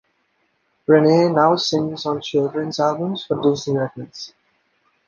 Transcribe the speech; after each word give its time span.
Renee 0.87 1.29
now 1.31 1.55
sings 1.57 2.07
on 2.07 2.21
children's 2.23 2.79
albums 2.79 3.23
for 3.23 3.39
Disney 3.39 3.77
Records. 3.77 4.33